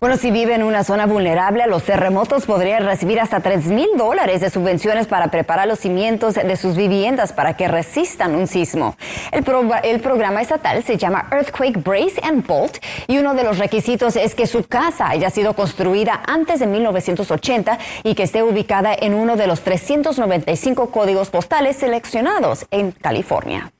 Bueno, 0.00 0.16
si 0.16 0.30
vive 0.30 0.54
en 0.54 0.62
una 0.62 0.84
zona 0.84 1.06
vulnerable 1.06 1.62
a 1.62 1.66
los 1.66 1.82
terremotos, 1.82 2.46
podría 2.46 2.78
recibir 2.78 3.20
hasta 3.20 3.40
3 3.40 3.66
mil 3.66 3.88
dólares 3.96 4.40
de 4.40 4.50
subvenciones 4.50 5.06
para 5.06 5.28
preparar 5.28 5.66
los 5.66 5.80
cimientos 5.80 6.34
de 6.34 6.56
sus 6.56 6.76
viviendas 6.76 7.32
para 7.32 7.56
que 7.56 7.66
resistan 7.66 8.34
un 8.34 8.46
sismo. 8.46 8.96
El, 9.32 9.44
el, 9.82 10.00
programa 10.00 10.40
estatal 10.40 10.84
se 10.84 10.96
llama 10.96 11.28
Earthquake 11.32 11.82
Brace 11.82 12.20
and 12.22 12.46
Bolt 12.46 12.78
y 13.08 13.18
uno 13.18 13.34
de 13.34 13.44
los 13.44 13.58
requisitos 13.58 14.14
es 14.16 14.34
que 14.34 14.46
su 14.46 14.64
casa 14.64 15.08
haya 15.08 15.30
sido 15.30 15.54
construida 15.54 16.22
antes 16.26 16.60
de 16.60 16.66
1980 16.66 17.78
y 18.04 18.14
que 18.14 18.22
esté 18.22 18.42
ubicada 18.42 18.94
en 18.94 19.14
uno 19.14 19.36
de 19.36 19.46
los 19.46 19.62
395 19.62 20.90
códigos 20.90 21.30
postales 21.30 21.76
seleccionados 21.76 22.66
en 22.70 22.92
California. 22.92 23.72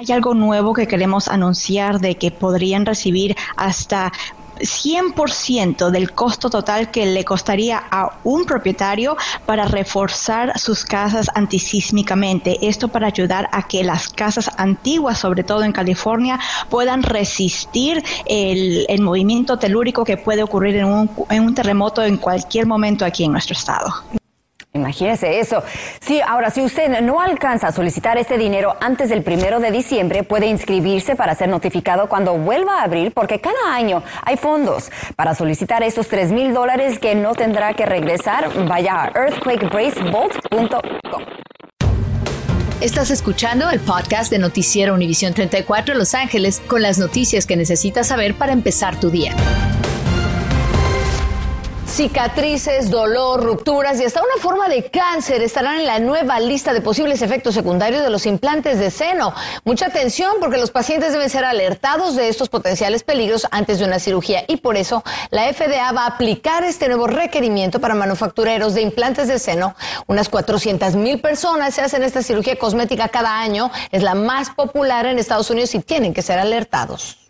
Hay 0.00 0.10
algo 0.12 0.32
nuevo 0.32 0.72
que 0.72 0.86
queremos 0.86 1.28
anunciar 1.28 2.00
de 2.00 2.14
que 2.14 2.30
podrían 2.30 2.86
recibir 2.86 3.36
hasta 3.54 4.10
100% 4.60 5.90
del 5.90 6.12
costo 6.12 6.50
total 6.50 6.90
que 6.90 7.06
le 7.06 7.24
costaría 7.24 7.82
a 7.90 8.18
un 8.24 8.44
propietario 8.44 9.16
para 9.46 9.64
reforzar 9.64 10.58
sus 10.58 10.84
casas 10.84 11.28
antisísmicamente. 11.34 12.58
Esto 12.66 12.88
para 12.88 13.08
ayudar 13.08 13.48
a 13.52 13.66
que 13.66 13.84
las 13.84 14.08
casas 14.08 14.50
antiguas, 14.56 15.18
sobre 15.18 15.42
todo 15.42 15.64
en 15.64 15.72
California, 15.72 16.38
puedan 16.68 17.02
resistir 17.02 18.02
el, 18.26 18.86
movimiento 19.00 19.58
telúrico 19.58 20.04
que 20.04 20.18
puede 20.18 20.42
ocurrir 20.42 20.76
en 20.76 20.84
un, 20.84 21.10
en 21.30 21.42
un 21.44 21.54
terremoto 21.54 22.02
en 22.02 22.18
cualquier 22.18 22.66
momento 22.66 23.04
aquí 23.04 23.24
en 23.24 23.32
nuestro 23.32 23.54
estado. 23.54 24.19
Imagínese 24.72 25.40
eso. 25.40 25.64
Sí, 26.00 26.20
ahora, 26.20 26.50
si 26.50 26.62
usted 26.62 27.00
no 27.00 27.20
alcanza 27.20 27.68
a 27.68 27.72
solicitar 27.72 28.18
este 28.18 28.38
dinero 28.38 28.76
antes 28.80 29.08
del 29.08 29.24
primero 29.24 29.58
de 29.58 29.72
diciembre, 29.72 30.22
puede 30.22 30.46
inscribirse 30.46 31.16
para 31.16 31.34
ser 31.34 31.48
notificado 31.48 32.08
cuando 32.08 32.38
vuelva 32.38 32.80
a 32.80 32.84
abrir, 32.84 33.12
porque 33.12 33.40
cada 33.40 33.74
año 33.74 34.04
hay 34.22 34.36
fondos. 34.36 34.92
Para 35.16 35.34
solicitar 35.34 35.82
esos 35.82 36.06
tres 36.06 36.30
mil 36.30 36.54
dólares 36.54 37.00
que 37.00 37.16
no 37.16 37.34
tendrá 37.34 37.74
que 37.74 37.84
regresar, 37.84 38.48
vaya 38.68 39.02
a 39.02 39.06
earthquakebracebolt.com. 39.08 40.80
Estás 42.80 43.10
escuchando 43.10 43.68
el 43.70 43.80
podcast 43.80 44.30
de 44.30 44.38
Noticiero 44.38 44.94
Univisión 44.94 45.34
34 45.34 45.96
Los 45.96 46.14
Ángeles 46.14 46.62
con 46.66 46.80
las 46.80 46.96
noticias 46.98 47.44
que 47.44 47.56
necesitas 47.56 48.06
saber 48.06 48.36
para 48.36 48.52
empezar 48.52 48.98
tu 48.98 49.10
día. 49.10 49.34
Cicatrices, 51.90 52.88
dolor, 52.88 53.42
rupturas 53.42 54.00
y 54.00 54.04
hasta 54.04 54.22
una 54.22 54.40
forma 54.40 54.68
de 54.68 54.90
cáncer 54.90 55.42
estarán 55.42 55.80
en 55.80 55.86
la 55.86 55.98
nueva 55.98 56.38
lista 56.38 56.72
de 56.72 56.80
posibles 56.80 57.20
efectos 57.20 57.52
secundarios 57.52 58.02
de 58.02 58.10
los 58.10 58.26
implantes 58.26 58.78
de 58.78 58.92
seno. 58.92 59.34
Mucha 59.64 59.86
atención 59.86 60.36
porque 60.38 60.56
los 60.56 60.70
pacientes 60.70 61.12
deben 61.12 61.28
ser 61.28 61.44
alertados 61.44 62.14
de 62.14 62.28
estos 62.28 62.48
potenciales 62.48 63.02
peligros 63.02 63.46
antes 63.50 63.80
de 63.80 63.86
una 63.86 63.98
cirugía 63.98 64.44
y 64.46 64.58
por 64.58 64.76
eso 64.76 65.02
la 65.30 65.52
FDA 65.52 65.90
va 65.90 66.04
a 66.04 66.14
aplicar 66.14 66.62
este 66.62 66.86
nuevo 66.86 67.08
requerimiento 67.08 67.80
para 67.80 67.96
manufactureros 67.96 68.74
de 68.74 68.82
implantes 68.82 69.26
de 69.26 69.40
seno. 69.40 69.74
Unas 70.06 70.28
400 70.28 70.94
mil 70.94 71.20
personas 71.20 71.74
se 71.74 71.82
hacen 71.82 72.04
esta 72.04 72.22
cirugía 72.22 72.56
cosmética 72.56 73.08
cada 73.08 73.40
año. 73.40 73.70
Es 73.90 74.04
la 74.04 74.14
más 74.14 74.50
popular 74.50 75.06
en 75.06 75.18
Estados 75.18 75.50
Unidos 75.50 75.74
y 75.74 75.80
tienen 75.80 76.14
que 76.14 76.22
ser 76.22 76.38
alertados. 76.38 77.29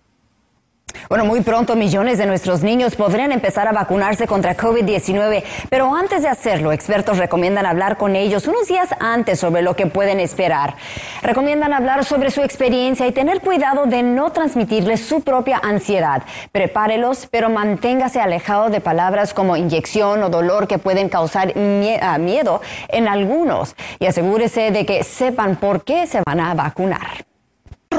Bueno, 1.08 1.24
muy 1.24 1.40
pronto 1.40 1.76
millones 1.76 2.18
de 2.18 2.26
nuestros 2.26 2.62
niños 2.62 2.96
podrían 2.96 3.32
empezar 3.32 3.66
a 3.68 3.72
vacunarse 3.72 4.26
contra 4.26 4.56
COVID-19, 4.56 5.42
pero 5.68 5.94
antes 5.94 6.22
de 6.22 6.28
hacerlo, 6.28 6.72
expertos 6.72 7.18
recomiendan 7.18 7.66
hablar 7.66 7.96
con 7.96 8.16
ellos 8.16 8.46
unos 8.46 8.68
días 8.68 8.90
antes 9.00 9.40
sobre 9.40 9.62
lo 9.62 9.74
que 9.74 9.86
pueden 9.86 10.20
esperar. 10.20 10.76
Recomiendan 11.22 11.72
hablar 11.72 12.04
sobre 12.04 12.30
su 12.30 12.42
experiencia 12.42 13.06
y 13.06 13.12
tener 13.12 13.40
cuidado 13.40 13.86
de 13.86 14.02
no 14.02 14.30
transmitirles 14.32 15.00
su 15.00 15.22
propia 15.22 15.60
ansiedad. 15.62 16.22
Prepárelos, 16.52 17.26
pero 17.30 17.50
manténgase 17.50 18.20
alejado 18.20 18.70
de 18.70 18.80
palabras 18.80 19.34
como 19.34 19.56
inyección 19.56 20.22
o 20.22 20.30
dolor 20.30 20.68
que 20.68 20.78
pueden 20.78 21.08
causar 21.08 21.52
ah, 22.00 22.18
miedo 22.18 22.60
en 22.88 23.08
algunos 23.08 23.76
y 23.98 24.06
asegúrese 24.06 24.70
de 24.70 24.86
que 24.86 25.04
sepan 25.04 25.56
por 25.56 25.84
qué 25.84 26.06
se 26.06 26.22
van 26.26 26.40
a 26.40 26.54
vacunar 26.54 27.29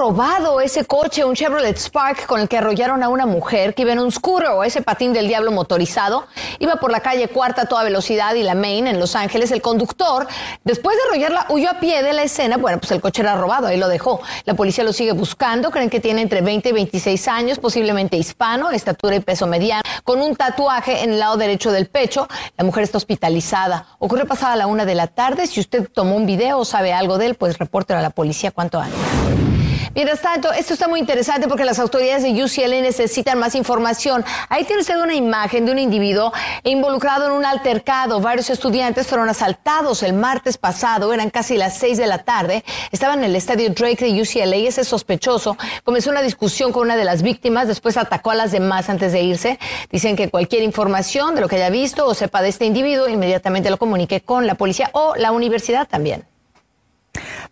robado 0.02 0.62
ese 0.62 0.86
coche, 0.86 1.24
un 1.24 1.36
Chevrolet 1.36 1.78
Spark 1.78 2.26
con 2.26 2.42
el 2.42 2.50
que 2.50 2.58
arrollaron 2.58 3.04
a 3.04 3.10
una 3.10 3.28
mujer 3.28 3.76
que 3.76 3.84
iba 3.84 3.92
en 3.92 4.00
un 4.00 4.12
scooter 4.12 4.48
o 4.48 4.64
ese 4.64 4.82
patín 4.82 5.14
del 5.14 5.28
diablo 5.28 5.52
motorizado. 5.52 6.26
Iba 6.58 6.78
por 6.78 6.92
la 6.92 7.02
calle 7.02 7.28
Cuarta 7.28 7.62
a 7.62 7.66
toda 7.66 7.84
velocidad 7.84 8.34
y 8.34 8.42
la 8.42 8.56
Main 8.56 8.88
en 8.88 9.00
Los 9.00 9.16
Ángeles. 9.16 9.52
El 9.52 9.62
conductor, 9.62 10.28
después 10.64 10.98
de 10.98 11.04
arrollarla, 11.04 11.46
huyó 11.50 11.70
a 11.70 11.80
pie 11.80 12.02
de 12.02 12.14
la 12.14 12.24
escena. 12.24 12.58
Bueno, 12.58 12.80
pues 12.80 12.92
el 12.94 13.00
coche 13.00 13.22
era 13.22 13.36
robado, 13.36 13.68
ahí 13.68 13.78
lo 13.78 13.88
dejó. 13.88 14.22
La 14.46 14.56
policía 14.56 14.84
lo 14.84 14.92
sigue 14.92 15.12
buscando. 15.12 15.70
Creen 15.70 15.92
que 15.92 16.00
tiene 16.00 16.22
entre 16.24 16.42
20 16.42 16.70
y 16.70 16.72
26 16.72 17.28
años, 17.28 17.60
posiblemente 17.60 18.18
hispano, 18.18 18.72
estatura 18.72 19.16
y 19.16 19.20
peso 19.20 19.46
mediano, 19.46 19.84
con 20.04 20.20
un 20.20 20.36
tatuaje 20.36 21.04
en 21.04 21.12
el 21.12 21.20
lado 21.20 21.38
derecho 21.38 21.72
del 21.72 21.86
pecho. 21.86 22.28
La 22.58 22.64
mujer 22.64 22.86
está 22.86 22.98
hospitalizada. 22.98 23.86
Ocurrió 24.00 24.26
pasada 24.26 24.56
la 24.56 24.66
una 24.66 24.86
de 24.86 24.96
la 24.96 25.06
tarde. 25.06 25.46
Si 25.46 25.60
usted 25.60 25.88
tomó 25.94 26.16
un 26.16 26.26
video 26.26 26.58
o 26.58 26.66
sabe 26.66 26.92
algo 26.92 27.20
de 27.20 27.28
él, 27.28 27.36
pues 27.36 27.60
repórtelo 27.60 28.00
a 28.00 28.02
la 28.02 28.10
policía 28.10 28.50
cuanto 28.50 28.80
antes. 28.80 29.51
Mientras 29.94 30.22
tanto, 30.22 30.54
esto 30.54 30.74
está 30.74 30.88
muy 30.88 31.02
interesante 31.02 31.50
porque 31.50 31.66
las 31.66 31.78
autoridades 31.78 32.24
de 32.24 32.32
UCLA 32.42 32.80
necesitan 32.80 33.38
más 33.38 33.56
información. 33.56 34.24
Ahí 34.48 34.64
tiene 34.64 34.84
usted 34.84 34.98
una 34.98 35.16
imagen 35.16 35.66
de 35.66 35.74
un 35.74 35.80
individuo 35.80 36.32
involucrado 36.64 37.26
en 37.26 37.34
un 37.34 37.44
altercado. 37.44 38.22
Varios 38.22 38.50
estudiantes 38.50 39.06
fueron 39.06 39.28
asaltados 39.28 40.02
el 40.04 40.14
martes 40.14 40.58
pasado, 40.58 41.12
eran 41.12 41.30
casi 41.30 41.58
las 41.58 41.78
seis 41.78 41.98
de 41.98 42.08
la 42.08 42.20
tarde. 42.20 42.64
Estaban 42.92 43.20
en 43.20 43.26
el 43.26 43.36
estadio 43.36 43.70
Drake 43.72 44.06
de 44.06 44.22
UCLA 44.22 44.56
y 44.56 44.68
ese 44.68 44.86
sospechoso 44.86 45.58
comenzó 45.84 46.10
una 46.10 46.22
discusión 46.22 46.72
con 46.72 46.84
una 46.84 46.96
de 46.96 47.04
las 47.04 47.22
víctimas, 47.22 47.68
después 47.68 47.98
atacó 47.98 48.32
a 48.32 48.36
las 48.36 48.54
demás 48.54 48.88
antes 48.88 49.12
de 49.12 49.22
irse. 49.22 49.60
Dicen 49.92 50.16
que 50.16 50.30
cualquier 50.30 50.64
información 50.64 51.36
de 51.36 51.42
lo 51.42 51.50
que 51.50 51.58
haya 51.58 51.70
visto 51.70 52.06
o 52.06 52.14
sepa 52.14 52.42
de 52.42 52.48
este 52.48 52.64
individuo, 52.64 53.10
inmediatamente 53.10 53.70
lo 53.70 53.76
comunique 53.76 54.22
con 54.22 54.48
la 54.48 54.56
policía 54.56 54.90
o 54.94 55.16
la 55.18 55.34
universidad 55.34 55.86
también. 55.86 56.31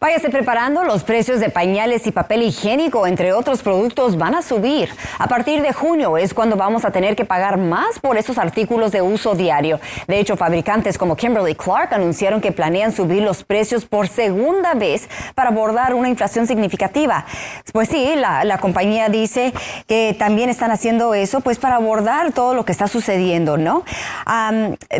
Váyase 0.01 0.29
preparando, 0.29 0.85
los 0.85 1.03
precios 1.03 1.41
de 1.41 1.49
pañales 1.49 2.07
y 2.07 2.13
papel 2.13 2.43
higiénico, 2.43 3.05
entre 3.05 3.33
otros 3.33 3.61
productos, 3.61 4.17
van 4.17 4.33
a 4.33 4.41
subir. 4.41 4.89
A 5.17 5.27
partir 5.27 5.61
de 5.61 5.73
junio 5.73 6.17
es 6.17 6.33
cuando 6.33 6.55
vamos 6.55 6.85
a 6.85 6.91
tener 6.91 7.17
que 7.17 7.25
pagar 7.25 7.57
más 7.57 7.99
por 7.99 8.15
esos 8.15 8.37
artículos 8.37 8.93
de 8.93 9.01
uso 9.01 9.35
diario. 9.35 9.81
De 10.07 10.17
hecho, 10.17 10.37
fabricantes 10.37 10.97
como 10.97 11.17
Kimberly 11.17 11.53
Clark 11.53 11.93
anunciaron 11.93 12.39
que 12.39 12.53
planean 12.53 12.93
subir 12.93 13.23
los 13.23 13.43
precios 13.43 13.83
por 13.83 14.07
segunda 14.07 14.73
vez 14.73 15.09
para 15.35 15.49
abordar 15.49 15.93
una 15.93 16.07
inflación 16.07 16.47
significativa. 16.47 17.25
Pues 17.73 17.89
sí, 17.89 18.13
la, 18.15 18.57
compañía 18.59 19.09
dice 19.09 19.51
que 19.85 20.15
también 20.17 20.49
están 20.49 20.71
haciendo 20.71 21.13
eso, 21.13 21.41
pues 21.41 21.59
para 21.59 21.75
abordar 21.75 22.31
todo 22.31 22.53
lo 22.53 22.63
que 22.63 22.71
está 22.71 22.87
sucediendo, 22.87 23.57
¿no? 23.57 23.83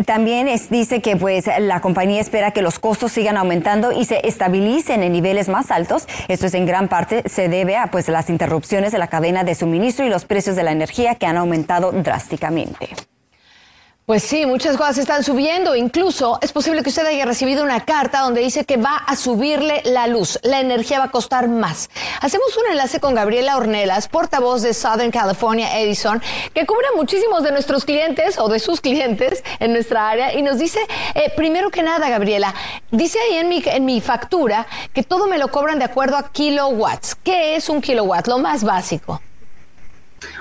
también 0.05 0.49
dice 0.69 1.01
que 1.01 1.15
pues 1.15 1.45
la 1.59 1.79
compañía 1.79 2.19
espera 2.19 2.51
que 2.51 2.61
los 2.61 2.79
costos 2.79 3.11
sigan 3.13 3.37
aumentando 3.37 3.91
y 3.91 4.05
se 4.05 4.27
estabilicen 4.27 4.88
en 4.89 5.11
niveles 5.11 5.47
más 5.49 5.71
altos. 5.71 6.07
Esto 6.27 6.47
es 6.47 6.53
en 6.53 6.65
gran 6.65 6.87
parte 6.87 7.23
se 7.27 7.49
debe 7.49 7.77
a 7.77 7.87
pues 7.87 8.07
las 8.07 8.29
interrupciones 8.29 8.91
de 8.91 8.97
la 8.97 9.07
cadena 9.07 9.43
de 9.43 9.55
suministro 9.55 10.05
y 10.05 10.09
los 10.09 10.25
precios 10.25 10.55
de 10.55 10.63
la 10.63 10.71
energía 10.71 11.15
que 11.15 11.25
han 11.25 11.37
aumentado 11.37 11.91
drásticamente. 11.91 12.89
Pues 14.09 14.23
sí, 14.23 14.47
muchas 14.47 14.75
cosas 14.75 14.97
están 14.97 15.23
subiendo. 15.23 15.75
Incluso 15.75 16.39
es 16.41 16.51
posible 16.51 16.81
que 16.81 16.89
usted 16.89 17.05
haya 17.05 17.25
recibido 17.25 17.63
una 17.63 17.85
carta 17.85 18.21
donde 18.21 18.41
dice 18.41 18.65
que 18.65 18.75
va 18.75 18.95
a 18.95 19.15
subirle 19.15 19.83
la 19.85 20.07
luz. 20.07 20.39
La 20.41 20.59
energía 20.59 20.97
va 20.97 21.05
a 21.05 21.11
costar 21.11 21.47
más. 21.47 21.91
Hacemos 22.19 22.57
un 22.57 22.71
enlace 22.71 22.99
con 22.99 23.13
Gabriela 23.13 23.55
Ornelas, 23.55 24.07
portavoz 24.07 24.63
de 24.63 24.73
Southern 24.73 25.11
California 25.11 25.79
Edison, 25.79 26.23
que 26.55 26.65
cubre 26.65 26.87
a 26.91 26.97
muchísimos 26.97 27.43
de 27.43 27.51
nuestros 27.51 27.85
clientes 27.85 28.39
o 28.39 28.49
de 28.49 28.57
sus 28.57 28.81
clientes 28.81 29.43
en 29.59 29.73
nuestra 29.73 30.09
área 30.09 30.33
y 30.33 30.41
nos 30.41 30.57
dice, 30.57 30.79
eh, 31.13 31.31
primero 31.35 31.69
que 31.69 31.83
nada, 31.83 32.09
Gabriela, 32.09 32.55
dice 32.89 33.19
ahí 33.19 33.37
en 33.37 33.47
mi, 33.47 33.61
en 33.63 33.85
mi 33.85 34.01
factura 34.01 34.65
que 34.91 35.03
todo 35.03 35.27
me 35.27 35.37
lo 35.37 35.49
cobran 35.49 35.77
de 35.77 35.85
acuerdo 35.85 36.17
a 36.17 36.31
kilowatts. 36.31 37.13
¿Qué 37.13 37.55
es 37.55 37.69
un 37.69 37.79
kilowatt? 37.79 38.25
Lo 38.25 38.39
más 38.39 38.63
básico. 38.63 39.21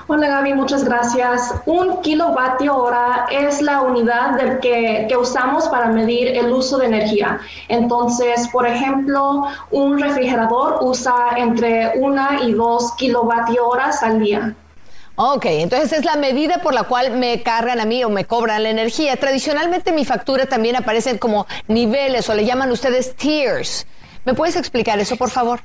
Hola 0.06 0.28
Gaby, 0.28 0.54
muchas 0.54 0.85
gracias. 0.85 1.54
Un 1.66 2.00
kilovatio 2.00 2.76
hora 2.76 3.26
es 3.30 3.61
la 3.61 3.82
unidad 3.82 4.58
que, 4.61 5.06
que, 5.08 5.16
usamos 5.16 5.68
para 5.68 5.87
medir 5.87 6.28
el 6.28 6.50
uso 6.50 6.78
de 6.78 6.87
energía. 6.87 7.40
Entonces, 7.68 8.49
por 8.49 8.66
ejemplo, 8.66 9.47
un 9.70 9.99
refrigerador 9.99 10.78
usa 10.80 11.14
entre 11.37 11.92
una 11.99 12.40
y 12.42 12.52
dos 12.52 12.92
kilovatio 12.97 13.68
horas 13.68 14.02
al 14.02 14.20
día. 14.20 14.54
Ok, 15.20 15.47
entonces 15.47 15.92
es 15.92 16.04
la 16.04 16.14
medida 16.14 16.58
por 16.58 16.73
la 16.73 16.85
cual 16.85 17.11
me 17.11 17.42
cargan 17.42 17.80
a 17.80 17.85
mí 17.85 18.04
o 18.04 18.08
me 18.08 18.25
cobran 18.25 18.62
la 18.62 18.70
energía. 18.70 19.16
Tradicionalmente 19.16 19.90
mi 19.90 20.04
factura 20.04 20.47
también 20.47 20.76
aparecen 20.76 21.18
como 21.18 21.47
niveles 21.66 22.28
o 22.28 22.35
le 22.35 22.44
llaman 22.44 22.70
ustedes 22.70 23.16
tiers. 23.16 23.85
¿Me 24.25 24.35
puedes 24.35 24.54
explicar 24.54 24.99
eso, 25.00 25.16
por 25.16 25.30
favor? 25.30 25.61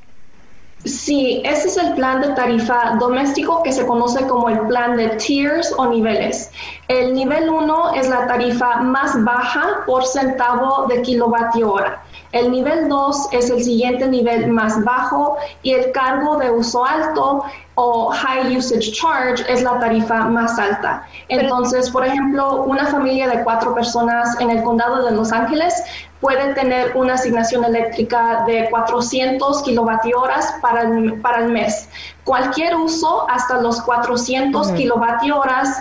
Sí, 0.86 1.42
ese 1.46 1.70
es 1.70 1.78
el 1.78 1.94
plan 1.94 2.20
de 2.20 2.30
tarifa 2.30 2.98
doméstico 3.00 3.63
que 3.63 3.72
se 3.72 3.86
conoce 3.86 4.28
como 4.28 4.50
el 4.50 4.60
plan 4.68 4.98
de 4.98 5.10
tiers 5.12 5.74
o 5.78 5.86
niveles. 5.86 6.52
El 6.90 7.13
nivel 7.13 7.50
1 7.50 7.94
es 7.96 8.10
la 8.10 8.28
tarifa 8.28 8.82
más 8.82 9.24
baja 9.24 9.84
por 9.86 10.06
centavo 10.06 10.86
de 10.88 11.02
kilovatio 11.02 11.72
hora. 11.72 12.04
El 12.34 12.52
nivel 12.52 12.90
2 12.90 13.30
es 13.32 13.50
el 13.50 13.63
siguiente 13.63 14.08
nivel 14.08 14.48
más 14.48 14.84
bajo 14.84 15.38
y 15.62 15.72
el 15.72 15.92
cargo 15.94 16.38
de 16.38 16.52
uso 16.52 16.84
alto 16.84 17.46
o 17.75 18.10
high 18.10 18.58
usage 18.58 18.92
charge 18.92 19.44
es 19.48 19.63
la 19.63 19.80
tarifa 19.80 20.25
más 20.25 20.60
alta. 20.60 21.08
Entonces, 21.30 21.90
por 21.92 22.06
ejemplo, 22.06 22.63
una 22.63 22.88
familia 22.88 23.30
de 23.30 23.44
cuatro 23.44 23.74
personas 23.74 24.40
en 24.42 24.50
el 24.50 24.63
condado 24.63 25.06
de 25.06 25.12
Los 25.12 25.32
Ángeles 25.32 25.84
puede 26.24 26.53
tener 26.53 26.96
una 26.96 27.15
asignación 27.15 27.65
eléctrica 27.65 28.46
de 28.48 28.70
400 28.72 29.62
kilovatio 29.62 30.22
horas 30.22 30.56
para 30.62 30.84
el, 30.84 31.20
para 31.20 31.44
el 31.44 31.51
mes. 31.51 31.89
Cualquier 32.24 32.75
uso 32.75 33.30
hasta 33.30 33.62
los 33.62 33.82
400 33.82 34.72
kilovatio 34.72 35.39
horas 35.39 35.77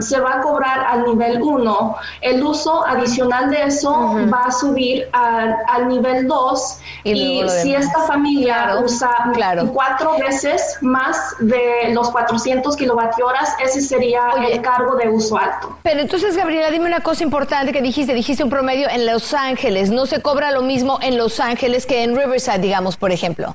se 0.00 0.18
va 0.18 0.34
a 0.34 0.40
cobrar 0.40 0.80
al 0.80 1.04
nivel 1.04 1.40
1. 1.40 1.96
El 2.20 2.42
uso 2.42 2.84
adicional 2.84 3.50
de 3.50 3.64
eso 3.64 4.16
va 4.32 4.46
a 4.46 4.52
subir 4.52 5.08
al 5.12 5.88
nivel 5.88 6.26
2 6.26 6.78
y, 7.04 7.44
si 7.62 7.74
esta 7.74 8.00
familia 8.00 8.78
usa 8.82 9.10
cuatro 9.72 10.16
veces 10.18 10.78
más 10.80 11.16
de 11.38 11.90
los 11.92 12.10
400 12.10 12.76
kilovatio 12.76 13.26
horas, 13.26 13.54
ese 13.62 13.80
sería 13.80 14.22
el 14.48 14.60
cargo 14.60 14.96
de 14.96 15.08
uso 15.08 15.38
alto. 15.38 15.78
Pero 15.82 16.00
entonces, 16.00 16.36
Gabriela, 16.36 16.70
dime 16.70 16.86
una 16.86 17.00
cosa 17.00 17.22
importante 17.22 17.72
que 17.72 17.80
dijiste. 17.80 18.14
Dijiste 18.14 18.42
un 18.42 18.50
promedio 18.50 18.88
en 18.88 19.06
Los 19.06 19.34
Ángeles. 19.34 19.90
¿No 19.90 20.06
se 20.06 20.20
cobra 20.20 20.50
lo 20.50 20.62
mismo 20.62 20.98
en 21.00 21.16
Los 21.16 21.38
Ángeles 21.40 21.86
que 21.86 22.02
en 22.02 22.16
Riverside, 22.16 22.58
digamos, 22.58 22.96
por 22.96 23.12
ejemplo? 23.12 23.54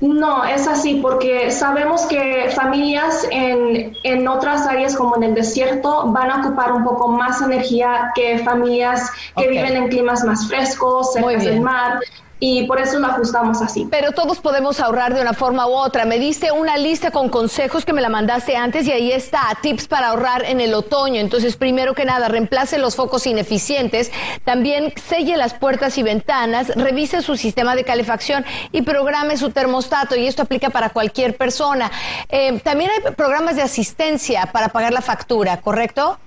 No, 0.00 0.44
es 0.44 0.66
así 0.66 0.94
porque 1.02 1.50
sabemos 1.50 2.06
que 2.06 2.50
familias 2.54 3.26
en, 3.30 3.94
en, 4.02 4.26
otras 4.26 4.66
áreas 4.66 4.96
como 4.96 5.16
en 5.16 5.24
el 5.24 5.34
desierto 5.34 6.06
van 6.06 6.30
a 6.30 6.40
ocupar 6.40 6.72
un 6.72 6.84
poco 6.84 7.08
más 7.08 7.42
energía 7.42 8.10
que 8.14 8.38
familias 8.38 9.10
que 9.36 9.48
viven 9.48 9.76
en 9.76 9.88
climas 9.88 10.24
más 10.24 10.48
frescos, 10.48 11.12
cerca 11.12 11.36
del 11.36 11.60
mar 11.60 12.00
y 12.40 12.66
por 12.66 12.80
eso 12.80 12.98
lo 12.98 13.06
ajustamos 13.06 13.60
así. 13.60 13.86
Pero 13.90 14.12
todos 14.12 14.40
podemos 14.40 14.80
ahorrar 14.80 15.14
de 15.14 15.20
una 15.20 15.34
forma 15.34 15.66
u 15.66 15.72
otra. 15.72 16.06
Me 16.06 16.18
diste 16.18 16.50
una 16.50 16.78
lista 16.78 17.10
con 17.10 17.28
consejos 17.28 17.84
que 17.84 17.92
me 17.92 18.00
la 18.00 18.08
mandaste 18.08 18.56
antes 18.56 18.86
y 18.86 18.92
ahí 18.92 19.12
está, 19.12 19.42
tips 19.60 19.86
para 19.86 20.08
ahorrar 20.08 20.44
en 20.46 20.60
el 20.60 20.72
otoño. 20.72 21.20
Entonces, 21.20 21.56
primero 21.56 21.94
que 21.94 22.06
nada, 22.06 22.28
reemplace 22.28 22.78
los 22.78 22.96
focos 22.96 23.26
ineficientes, 23.26 24.10
también 24.44 24.94
selle 24.96 25.36
las 25.36 25.52
puertas 25.52 25.98
y 25.98 26.02
ventanas, 26.02 26.68
revise 26.76 27.20
su 27.20 27.36
sistema 27.36 27.76
de 27.76 27.84
calefacción 27.84 28.44
y 28.72 28.82
programe 28.82 29.36
su 29.36 29.50
termostato. 29.50 30.16
Y 30.16 30.26
esto 30.26 30.42
aplica 30.42 30.70
para 30.70 30.90
cualquier 30.90 31.36
persona. 31.36 31.92
Eh, 32.30 32.58
también 32.60 32.90
hay 32.90 33.12
programas 33.12 33.56
de 33.56 33.62
asistencia 33.62 34.48
para 34.50 34.70
pagar 34.70 34.94
la 34.94 35.02
factura, 35.02 35.58
¿correcto? 35.60 36.18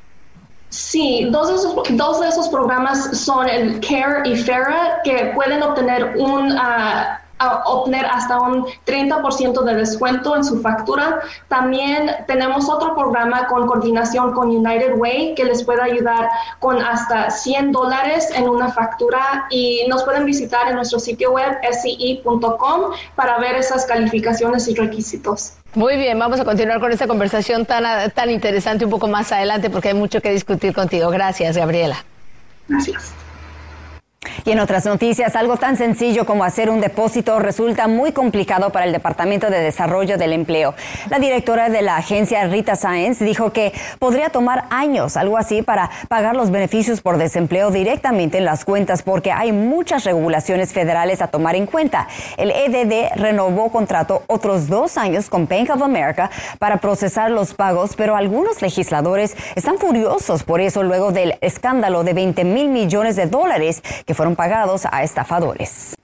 Sí, 0.73 1.27
dos 1.29 1.49
de, 1.49 1.53
esos, 1.53 1.75
dos 1.91 2.19
de 2.19 2.29
esos 2.29 2.49
programas 2.49 3.15
son 3.15 3.47
el 3.47 3.79
CARE 3.79 4.27
y 4.27 4.35
FERA, 4.35 5.01
que 5.03 5.31
pueden 5.35 5.61
obtener 5.61 6.15
un... 6.17 6.51
Ah, 6.57 7.19
obtener 7.65 8.05
hasta 8.05 8.39
un 8.39 8.65
30% 8.85 9.63
de 9.63 9.75
descuento 9.75 10.35
en 10.35 10.45
su 10.45 10.61
factura. 10.61 11.19
También 11.49 12.09
tenemos 12.25 12.69
otro 12.69 12.95
programa 12.95 13.47
con 13.47 13.67
coordinación 13.67 14.31
con 14.31 14.47
United 14.47 14.95
Way 14.95 15.35
que 15.35 15.43
les 15.43 15.61
puede 15.61 15.81
ayudar 15.81 16.29
con 16.59 16.81
hasta 16.81 17.29
100 17.29 17.73
dólares 17.73 18.29
en 18.33 18.47
una 18.47 18.71
factura 18.71 19.45
y 19.49 19.85
nos 19.89 20.03
pueden 20.03 20.25
visitar 20.25 20.69
en 20.69 20.75
nuestro 20.75 20.99
sitio 20.99 21.33
web 21.33 21.57
sci.com 21.69 22.93
para 23.15 23.37
ver 23.39 23.57
esas 23.57 23.85
calificaciones 23.85 24.69
y 24.69 24.75
requisitos. 24.75 25.57
Muy 25.75 25.97
bien, 25.97 26.19
vamos 26.19 26.39
a 26.39 26.45
continuar 26.45 26.79
con 26.79 26.91
esta 26.91 27.07
conversación 27.07 27.65
tan, 27.65 28.11
tan 28.11 28.29
interesante 28.29 28.85
un 28.85 28.91
poco 28.91 29.07
más 29.07 29.31
adelante 29.31 29.69
porque 29.71 29.89
hay 29.89 29.95
mucho 29.95 30.21
que 30.21 30.31
discutir 30.31 30.73
contigo. 30.73 31.09
Gracias, 31.09 31.57
Gabriela. 31.57 32.03
Gracias. 32.67 33.13
Y 34.45 34.51
en 34.51 34.59
otras 34.59 34.85
noticias, 34.85 35.37
algo 35.37 35.55
tan 35.55 35.77
sencillo 35.77 36.25
como 36.25 36.43
hacer 36.43 36.69
un 36.69 36.81
depósito 36.81 37.39
resulta 37.39 37.87
muy 37.87 38.11
complicado 38.11 38.71
para 38.71 38.85
el 38.85 38.91
Departamento 38.91 39.49
de 39.49 39.61
Desarrollo 39.61 40.17
del 40.17 40.33
Empleo. 40.33 40.75
La 41.09 41.17
directora 41.17 41.69
de 41.69 41.81
la 41.81 41.95
agencia, 41.95 42.45
Rita 42.47 42.75
Sáenz, 42.75 43.19
dijo 43.19 43.53
que 43.53 43.71
podría 43.99 44.31
tomar 44.31 44.65
años, 44.69 45.15
algo 45.15 45.37
así, 45.37 45.61
para 45.61 45.89
pagar 46.09 46.35
los 46.35 46.51
beneficios 46.51 46.99
por 46.99 47.17
desempleo 47.17 47.71
directamente 47.71 48.37
en 48.37 48.43
las 48.43 48.65
cuentas 48.65 49.01
porque 49.01 49.31
hay 49.31 49.53
muchas 49.53 50.03
regulaciones 50.03 50.73
federales 50.73 51.21
a 51.21 51.27
tomar 51.27 51.55
en 51.55 51.65
cuenta. 51.65 52.09
El 52.35 52.51
EDD 52.51 53.15
renovó 53.15 53.71
contrato 53.71 54.23
otros 54.27 54.67
dos 54.67 54.97
años 54.97 55.29
con 55.29 55.47
Bank 55.47 55.69
of 55.69 55.81
America 55.81 56.29
para 56.59 56.77
procesar 56.77 57.31
los 57.31 57.53
pagos, 57.53 57.95
pero 57.95 58.17
algunos 58.17 58.61
legisladores 58.61 59.37
están 59.55 59.77
furiosos 59.77 60.43
por 60.43 60.59
eso 60.59 60.83
luego 60.83 61.13
del 61.13 61.37
escándalo 61.39 62.03
de 62.03 62.11
20 62.11 62.43
mil 62.43 62.67
millones 62.67 63.15
de 63.15 63.27
dólares 63.27 63.81
que 64.05 64.13
fueron 64.13 64.32
pagados 64.35 64.85
a 64.91 65.03
estafadores. 65.03 65.95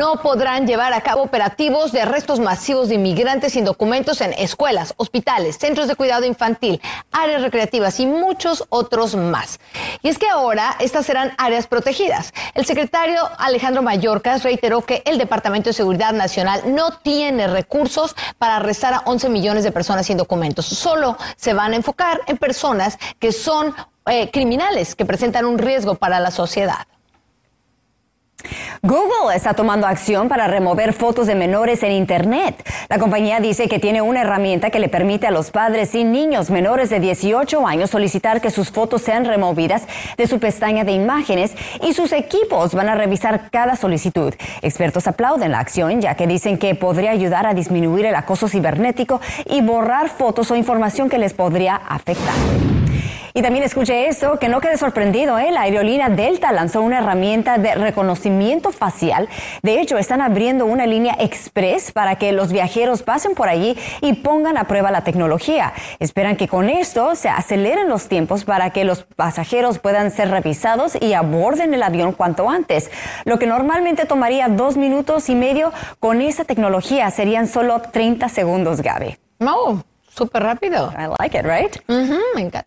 No 0.00 0.22
podrán 0.22 0.64
llevar 0.64 0.92
a 0.92 1.00
cabo 1.00 1.22
operativos 1.22 1.90
de 1.90 2.02
arrestos 2.02 2.38
masivos 2.38 2.88
de 2.88 2.94
inmigrantes 2.94 3.54
sin 3.54 3.64
documentos 3.64 4.20
en 4.20 4.32
escuelas, 4.32 4.94
hospitales, 4.96 5.58
centros 5.58 5.88
de 5.88 5.96
cuidado 5.96 6.24
infantil, 6.24 6.80
áreas 7.10 7.42
recreativas 7.42 7.98
y 7.98 8.06
muchos 8.06 8.64
otros 8.68 9.16
más. 9.16 9.58
Y 10.02 10.08
es 10.08 10.16
que 10.16 10.28
ahora 10.28 10.76
estas 10.78 11.04
serán 11.04 11.32
áreas 11.36 11.66
protegidas. 11.66 12.32
El 12.54 12.64
secretario 12.64 13.28
Alejandro 13.38 13.82
Mayorkas 13.82 14.44
reiteró 14.44 14.82
que 14.82 15.02
el 15.04 15.18
Departamento 15.18 15.70
de 15.70 15.74
Seguridad 15.74 16.12
Nacional 16.12 16.62
no 16.66 16.92
tiene 16.98 17.48
recursos 17.48 18.14
para 18.38 18.58
arrestar 18.58 18.94
a 18.94 19.02
11 19.04 19.28
millones 19.30 19.64
de 19.64 19.72
personas 19.72 20.06
sin 20.06 20.16
documentos. 20.16 20.64
Solo 20.66 21.18
se 21.34 21.54
van 21.54 21.72
a 21.72 21.76
enfocar 21.76 22.20
en 22.28 22.36
personas 22.36 23.00
que 23.18 23.32
son 23.32 23.74
eh, 24.06 24.30
criminales, 24.30 24.94
que 24.94 25.04
presentan 25.04 25.44
un 25.44 25.58
riesgo 25.58 25.96
para 25.96 26.20
la 26.20 26.30
sociedad. 26.30 26.86
Google 28.82 29.34
está 29.34 29.54
tomando 29.54 29.86
acción 29.86 30.28
para 30.28 30.46
remover 30.46 30.92
fotos 30.92 31.26
de 31.26 31.34
menores 31.34 31.82
en 31.82 31.92
Internet. 31.92 32.64
La 32.88 32.98
compañía 32.98 33.40
dice 33.40 33.68
que 33.68 33.80
tiene 33.80 34.02
una 34.02 34.20
herramienta 34.20 34.70
que 34.70 34.78
le 34.78 34.88
permite 34.88 35.26
a 35.26 35.32
los 35.32 35.50
padres 35.50 35.94
y 35.94 36.04
niños 36.04 36.48
menores 36.50 36.88
de 36.88 37.00
18 37.00 37.66
años 37.66 37.90
solicitar 37.90 38.40
que 38.40 38.50
sus 38.50 38.70
fotos 38.70 39.02
sean 39.02 39.24
removidas 39.24 39.88
de 40.16 40.26
su 40.28 40.38
pestaña 40.38 40.84
de 40.84 40.92
imágenes 40.92 41.54
y 41.82 41.92
sus 41.92 42.12
equipos 42.12 42.74
van 42.74 42.88
a 42.88 42.94
revisar 42.94 43.50
cada 43.50 43.74
solicitud. 43.74 44.32
Expertos 44.62 45.08
aplauden 45.08 45.52
la 45.52 45.58
acción 45.58 46.00
ya 46.00 46.14
que 46.14 46.26
dicen 46.26 46.56
que 46.56 46.74
podría 46.76 47.10
ayudar 47.10 47.46
a 47.46 47.54
disminuir 47.54 48.06
el 48.06 48.14
acoso 48.14 48.48
cibernético 48.48 49.20
y 49.46 49.60
borrar 49.60 50.08
fotos 50.08 50.50
o 50.50 50.56
información 50.56 51.08
que 51.08 51.18
les 51.18 51.34
podría 51.34 51.74
afectar. 51.74 52.34
Y 53.38 53.42
también 53.42 53.64
escuche 53.64 54.08
esto, 54.08 54.40
que 54.40 54.48
no 54.48 54.60
quede 54.60 54.76
sorprendido, 54.76 55.38
¿eh? 55.38 55.52
la 55.52 55.60
aerolínea 55.60 56.08
Delta 56.08 56.50
lanzó 56.50 56.82
una 56.82 56.98
herramienta 56.98 57.56
de 57.56 57.76
reconocimiento 57.76 58.72
facial. 58.72 59.28
De 59.62 59.80
hecho, 59.80 59.96
están 59.96 60.20
abriendo 60.20 60.66
una 60.66 60.86
línea 60.86 61.14
express 61.20 61.92
para 61.92 62.16
que 62.16 62.32
los 62.32 62.50
viajeros 62.50 63.04
pasen 63.04 63.36
por 63.36 63.48
allí 63.48 63.78
y 64.00 64.14
pongan 64.14 64.56
a 64.58 64.64
prueba 64.64 64.90
la 64.90 65.04
tecnología. 65.04 65.72
Esperan 66.00 66.34
que 66.34 66.48
con 66.48 66.68
esto 66.68 67.14
se 67.14 67.28
aceleren 67.28 67.88
los 67.88 68.08
tiempos 68.08 68.42
para 68.42 68.70
que 68.70 68.82
los 68.82 69.04
pasajeros 69.04 69.78
puedan 69.78 70.10
ser 70.10 70.30
revisados 70.30 71.00
y 71.00 71.12
aborden 71.12 71.72
el 71.72 71.84
avión 71.84 72.14
cuanto 72.14 72.50
antes. 72.50 72.90
Lo 73.24 73.38
que 73.38 73.46
normalmente 73.46 74.04
tomaría 74.04 74.48
dos 74.48 74.76
minutos 74.76 75.28
y 75.28 75.36
medio, 75.36 75.72
con 76.00 76.22
esa 76.22 76.44
tecnología 76.44 77.08
serían 77.12 77.46
solo 77.46 77.82
30 77.82 78.30
segundos, 78.30 78.82
Gaby. 78.82 79.16
No, 79.38 79.84
súper 80.08 80.42
rápido. 80.42 80.92
I 80.98 81.06
like 81.20 81.38
it, 81.38 81.44
right? 81.44 81.76
me 82.34 82.42
encanta. 82.42 82.66